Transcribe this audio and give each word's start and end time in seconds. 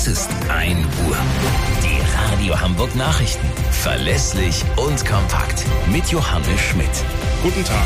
Es 0.00 0.06
ist 0.06 0.30
1 0.48 0.78
Uhr. 0.78 1.16
Die 1.84 2.00
Radio 2.32 2.58
Hamburg 2.58 2.96
Nachrichten. 2.96 3.46
Verlässlich 3.70 4.64
und 4.78 5.04
kompakt. 5.04 5.66
Mit 5.92 6.06
Johannes 6.06 6.58
Schmidt. 6.58 7.04
Guten 7.42 7.62
Tag. 7.62 7.84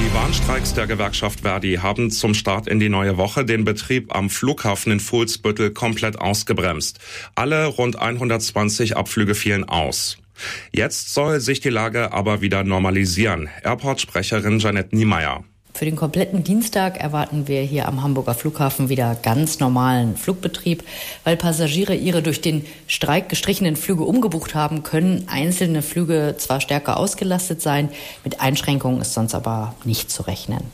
Die 0.00 0.12
Warnstreiks 0.12 0.74
der 0.74 0.88
Gewerkschaft 0.88 1.42
Verdi 1.42 1.76
haben 1.76 2.10
zum 2.10 2.34
Start 2.34 2.66
in 2.66 2.80
die 2.80 2.88
neue 2.88 3.18
Woche 3.18 3.44
den 3.44 3.64
Betrieb 3.64 4.12
am 4.16 4.30
Flughafen 4.30 4.90
in 4.90 4.98
Fuhlsbüttel 4.98 5.70
komplett 5.70 6.20
ausgebremst. 6.20 6.98
Alle 7.36 7.66
rund 7.66 7.94
120 8.00 8.96
Abflüge 8.96 9.36
fielen 9.36 9.62
aus. 9.62 10.18
Jetzt 10.72 11.14
soll 11.14 11.38
sich 11.38 11.60
die 11.60 11.70
Lage 11.70 12.12
aber 12.12 12.40
wieder 12.40 12.64
normalisieren. 12.64 13.48
Airport-Sprecherin 13.62 14.58
Janette 14.58 14.96
Niemeyer. 14.96 15.44
Für 15.78 15.84
den 15.84 15.94
kompletten 15.94 16.42
Dienstag 16.42 16.98
erwarten 16.98 17.46
wir 17.46 17.60
hier 17.60 17.86
am 17.86 18.02
Hamburger 18.02 18.34
Flughafen 18.34 18.88
wieder 18.88 19.14
ganz 19.14 19.60
normalen 19.60 20.16
Flugbetrieb. 20.16 20.82
Weil 21.22 21.36
Passagiere 21.36 21.94
ihre 21.94 22.20
durch 22.20 22.40
den 22.40 22.66
Streik 22.88 23.28
gestrichenen 23.28 23.76
Flüge 23.76 24.02
umgebucht 24.02 24.56
haben, 24.56 24.82
können 24.82 25.28
einzelne 25.28 25.82
Flüge 25.82 26.34
zwar 26.36 26.60
stärker 26.60 26.96
ausgelastet 26.96 27.62
sein, 27.62 27.90
mit 28.24 28.40
Einschränkungen 28.40 29.00
ist 29.00 29.14
sonst 29.14 29.36
aber 29.36 29.76
nicht 29.84 30.10
zu 30.10 30.22
rechnen. 30.22 30.64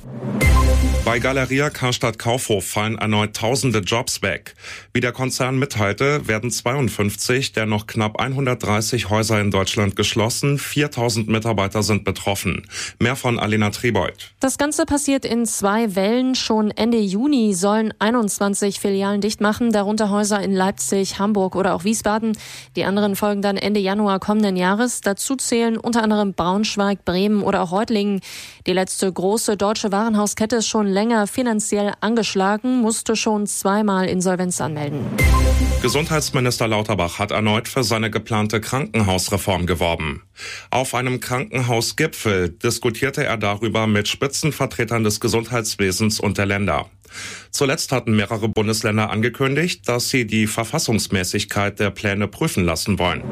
Bei 1.04 1.18
Galeria 1.18 1.68
Karstadt 1.68 2.18
Kaufhof 2.18 2.64
fallen 2.64 2.96
erneut 2.96 3.36
tausende 3.36 3.80
Jobs 3.80 4.22
weg. 4.22 4.54
Wie 4.94 5.02
der 5.02 5.12
Konzern 5.12 5.58
mitteilte, 5.58 6.26
werden 6.26 6.50
52 6.50 7.52
der 7.52 7.66
noch 7.66 7.86
knapp 7.86 8.18
130 8.18 9.10
Häuser 9.10 9.38
in 9.38 9.50
Deutschland 9.50 9.96
geschlossen. 9.96 10.58
4000 10.58 11.28
Mitarbeiter 11.28 11.82
sind 11.82 12.04
betroffen. 12.04 12.66
Mehr 12.98 13.16
von 13.16 13.38
Alena 13.38 13.68
Tribold. 13.68 14.32
Das 14.40 14.56
Ganze 14.56 14.86
passiert 14.86 15.26
in 15.26 15.44
zwei 15.44 15.94
Wellen. 15.94 16.34
Schon 16.34 16.70
Ende 16.70 16.98
Juni 16.98 17.52
sollen 17.52 17.92
21 17.98 18.80
Filialen 18.80 19.20
dicht 19.20 19.42
machen, 19.42 19.72
darunter 19.72 20.08
Häuser 20.08 20.40
in 20.40 20.54
Leipzig, 20.54 21.18
Hamburg 21.18 21.54
oder 21.54 21.74
auch 21.74 21.84
Wiesbaden. 21.84 22.34
Die 22.76 22.84
anderen 22.84 23.14
folgen 23.14 23.42
dann 23.42 23.58
Ende 23.58 23.78
Januar 23.78 24.20
kommenden 24.20 24.56
Jahres. 24.56 25.02
Dazu 25.02 25.36
zählen 25.36 25.76
unter 25.76 26.02
anderem 26.02 26.32
Braunschweig, 26.32 27.04
Bremen 27.04 27.42
oder 27.42 27.60
auch 27.60 27.72
Reutlingen. 27.72 28.20
Die 28.66 28.72
letzte 28.72 29.12
große 29.12 29.58
deutsche 29.58 29.92
Warenhauskette 29.92 30.56
ist 30.56 30.68
schon 30.68 30.93
länger 30.94 31.26
finanziell 31.26 31.92
angeschlagen, 32.00 32.80
musste 32.80 33.16
schon 33.16 33.46
zweimal 33.46 34.06
Insolvenz 34.06 34.60
anmelden. 34.60 35.04
Gesundheitsminister 35.82 36.66
Lauterbach 36.66 37.18
hat 37.18 37.30
erneut 37.30 37.68
für 37.68 37.84
seine 37.84 38.10
geplante 38.10 38.62
Krankenhausreform 38.62 39.66
geworben. 39.66 40.22
Auf 40.70 40.94
einem 40.94 41.20
Krankenhausgipfel 41.20 42.48
diskutierte 42.48 43.24
er 43.24 43.36
darüber 43.36 43.86
mit 43.86 44.08
Spitzenvertretern 44.08 45.04
des 45.04 45.20
Gesundheitswesens 45.20 46.20
und 46.20 46.38
der 46.38 46.46
Länder. 46.46 46.86
Zuletzt 47.50 47.92
hatten 47.92 48.16
mehrere 48.16 48.48
Bundesländer 48.48 49.10
angekündigt, 49.10 49.86
dass 49.86 50.08
sie 50.08 50.26
die 50.26 50.46
Verfassungsmäßigkeit 50.46 51.78
der 51.78 51.90
Pläne 51.90 52.28
prüfen 52.28 52.64
lassen 52.64 52.98
wollen. 52.98 53.22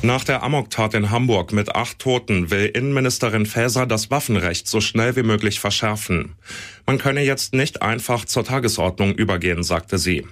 Nach 0.00 0.22
der 0.22 0.44
Amoktat 0.44 0.94
in 0.94 1.10
Hamburg 1.10 1.52
mit 1.52 1.74
acht 1.74 1.98
Toten 1.98 2.52
will 2.52 2.66
Innenministerin 2.66 3.46
Faeser 3.46 3.84
das 3.84 4.12
Waffenrecht 4.12 4.68
so 4.68 4.80
schnell 4.80 5.16
wie 5.16 5.24
möglich 5.24 5.58
verschärfen. 5.58 6.36
Man 6.86 6.98
könne 6.98 7.22
jetzt 7.24 7.52
nicht 7.52 7.82
einfach 7.82 8.24
zur 8.24 8.44
Tagesordnung 8.44 9.16
übergehen, 9.16 9.64
sagte 9.64 9.98
sie. 9.98 10.24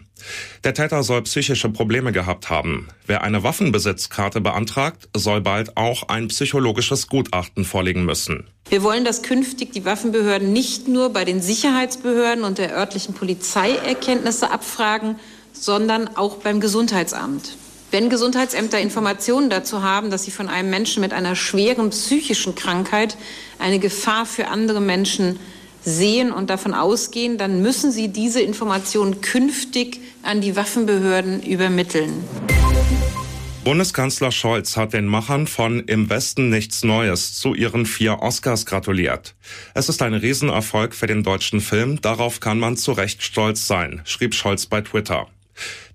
Der 0.62 0.72
Täter 0.72 1.02
soll 1.02 1.22
psychische 1.22 1.68
Probleme 1.68 2.12
gehabt 2.12 2.48
haben. 2.48 2.86
Wer 3.08 3.24
eine 3.24 3.42
Waffenbesitzkarte 3.42 4.40
beantragt, 4.40 5.08
soll 5.16 5.40
bald 5.40 5.76
auch 5.76 6.04
ein 6.08 6.28
psychologisches 6.28 7.08
Gutachten 7.08 7.64
vorlegen 7.64 8.04
müssen. 8.04 8.46
Wir 8.68 8.84
wollen, 8.84 9.04
dass 9.04 9.22
künftig 9.22 9.72
die 9.72 9.84
Waffenbehörden 9.84 10.52
nicht 10.52 10.86
nur 10.86 11.12
bei 11.12 11.24
den 11.24 11.42
Sicherheitsbehörden 11.42 12.44
und 12.44 12.58
der 12.58 12.72
örtlichen 12.72 13.14
Polizei 13.14 13.72
Erkenntnisse 13.72 14.52
abfragen, 14.52 15.16
sondern 15.52 16.16
auch 16.16 16.36
beim 16.36 16.60
Gesundheitsamt. 16.60 17.56
Wenn 17.90 18.10
Gesundheitsämter 18.10 18.80
Informationen 18.80 19.48
dazu 19.48 19.82
haben, 19.82 20.10
dass 20.10 20.24
sie 20.24 20.32
von 20.32 20.48
einem 20.48 20.70
Menschen 20.70 21.00
mit 21.00 21.12
einer 21.12 21.36
schweren 21.36 21.90
psychischen 21.90 22.54
Krankheit 22.54 23.16
eine 23.58 23.78
Gefahr 23.78 24.26
für 24.26 24.48
andere 24.48 24.80
Menschen 24.80 25.38
sehen 25.82 26.32
und 26.32 26.50
davon 26.50 26.74
ausgehen, 26.74 27.38
dann 27.38 27.62
müssen 27.62 27.92
sie 27.92 28.08
diese 28.08 28.40
Informationen 28.40 29.20
künftig 29.20 30.00
an 30.24 30.40
die 30.40 30.56
Waffenbehörden 30.56 31.42
übermitteln. 31.42 32.24
Bundeskanzler 33.62 34.30
Scholz 34.30 34.76
hat 34.76 34.92
den 34.92 35.06
Machern 35.06 35.46
von 35.46 35.80
Im 35.80 36.10
Westen 36.10 36.50
nichts 36.50 36.84
Neues 36.84 37.34
zu 37.34 37.54
ihren 37.54 37.86
vier 37.86 38.20
Oscars 38.20 38.66
gratuliert. 38.66 39.34
Es 39.74 39.88
ist 39.88 40.02
ein 40.02 40.14
Riesenerfolg 40.14 40.94
für 40.94 41.06
den 41.06 41.22
deutschen 41.22 41.60
Film, 41.60 42.00
darauf 42.00 42.40
kann 42.40 42.58
man 42.58 42.76
zu 42.76 42.92
Recht 42.92 43.22
stolz 43.22 43.66
sein, 43.66 44.02
schrieb 44.04 44.34
Scholz 44.34 44.66
bei 44.66 44.82
Twitter. 44.82 45.28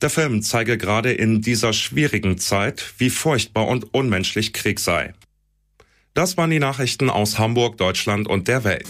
Der 0.02 0.10
Film 0.10 0.42
zeige 0.42 0.78
gerade 0.78 1.12
in 1.12 1.42
dieser 1.42 1.74
schwierigen 1.74 2.38
Zeit, 2.38 2.94
wie 2.98 3.10
furchtbar 3.10 3.68
und 3.68 3.94
unmenschlich 3.94 4.54
Krieg 4.54 4.80
sei. 4.80 5.14
Das 6.14 6.36
waren 6.38 6.50
die 6.50 6.60
Nachrichten 6.60 7.10
aus 7.10 7.40
Hamburg, 7.40 7.78
Deutschland 7.78 8.28
und 8.28 8.48
der 8.48 8.64
Welt. 8.64 8.80